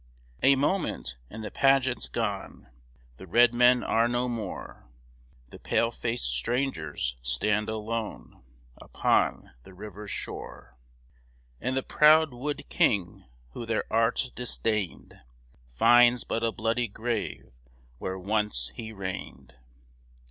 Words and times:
A 0.41 0.55
moment, 0.55 1.15
and 1.29 1.43
the 1.43 1.51
pageant's 1.51 2.07
gone; 2.07 2.65
The 3.17 3.27
red 3.27 3.53
men 3.53 3.83
are 3.83 4.07
no 4.07 4.27
more; 4.27 4.87
The 5.49 5.59
pale 5.59 5.91
faced 5.91 6.25
strangers 6.35 7.17
stand 7.21 7.69
alone 7.69 8.43
Upon 8.77 9.51
the 9.61 9.75
river's 9.75 10.09
shore; 10.09 10.75
And 11.59 11.77
the 11.77 11.83
proud 11.83 12.33
wood 12.33 12.63
king, 12.67 13.25
who 13.51 13.67
their 13.67 13.83
arts 13.93 14.31
disdained, 14.31 15.19
Finds 15.75 16.23
but 16.23 16.41
a 16.43 16.51
bloody 16.51 16.87
grave 16.87 17.51
where 17.99 18.17
once 18.17 18.71
he 18.73 18.91
reigned. 18.91 19.53